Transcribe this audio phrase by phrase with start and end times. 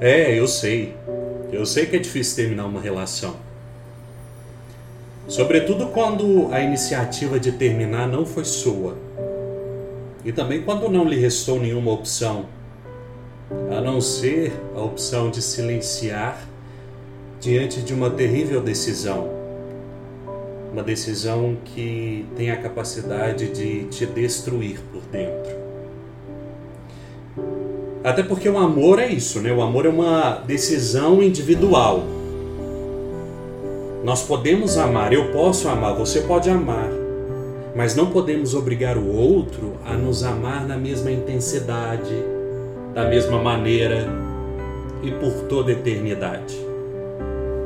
[0.00, 0.94] É, eu sei.
[1.50, 3.36] Eu sei que é difícil terminar uma relação.
[5.26, 8.96] Sobretudo quando a iniciativa de terminar não foi sua.
[10.24, 12.46] E também quando não lhe restou nenhuma opção,
[13.70, 16.46] a não ser a opção de silenciar
[17.40, 19.30] diante de uma terrível decisão.
[20.72, 25.65] Uma decisão que tem a capacidade de te destruir por dentro.
[28.06, 29.52] Até porque o amor é isso, né?
[29.52, 32.04] O amor é uma decisão individual.
[34.04, 36.88] Nós podemos amar, eu posso amar, você pode amar,
[37.74, 42.14] mas não podemos obrigar o outro a nos amar na mesma intensidade,
[42.94, 44.06] da mesma maneira
[45.02, 46.56] e por toda eternidade.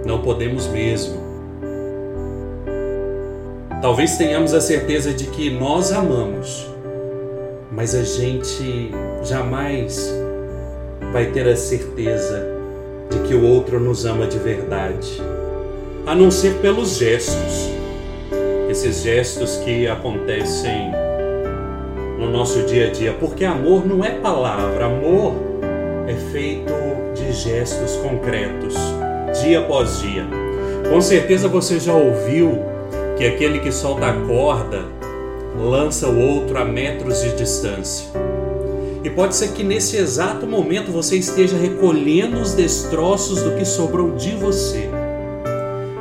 [0.07, 1.21] Não podemos mesmo.
[3.83, 6.67] Talvez tenhamos a certeza de que nós amamos,
[7.71, 8.91] mas a gente
[9.23, 10.30] jamais
[11.13, 12.47] vai ter a certeza
[13.11, 15.21] de que o outro nos ama de verdade,
[16.07, 17.71] a não ser pelos gestos.
[18.71, 20.93] Esses gestos que acontecem
[22.19, 25.35] no nosso dia a dia, porque amor não é palavra, amor
[26.07, 26.73] é feito
[27.15, 28.75] de gestos concretos,
[29.43, 30.25] dia após dia.
[30.89, 32.59] Com certeza você já ouviu
[33.17, 34.85] que aquele que solta a corda
[35.59, 38.30] lança o outro a metros de distância.
[39.03, 44.13] E pode ser que nesse exato momento você esteja recolhendo os destroços do que sobrou
[44.13, 44.91] de você.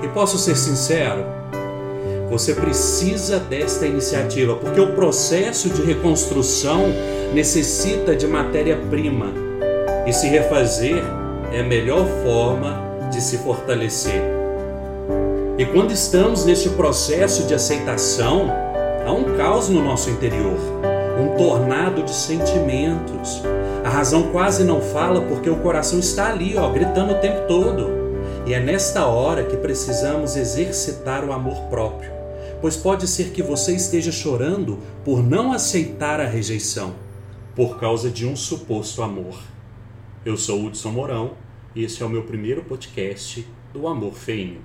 [0.03, 1.23] E posso ser sincero?
[2.29, 6.85] Você precisa desta iniciativa, porque o processo de reconstrução
[7.33, 9.27] necessita de matéria-prima.
[10.05, 11.01] E se refazer
[11.53, 14.21] é a melhor forma de se fortalecer.
[15.57, 18.51] E quando estamos neste processo de aceitação,
[19.05, 20.88] há um caos no nosso interior
[21.19, 23.41] um tornado de sentimentos.
[23.83, 27.99] A razão quase não fala porque o coração está ali, ó, gritando o tempo todo.
[28.45, 32.11] E é nesta hora que precisamos exercitar o amor próprio,
[32.61, 36.95] pois pode ser que você esteja chorando por não aceitar a rejeição,
[37.55, 39.37] por causa de um suposto amor.
[40.25, 41.31] Eu sou Hudson Mourão
[41.75, 44.61] e esse é o meu primeiro podcast do Amor Feinho.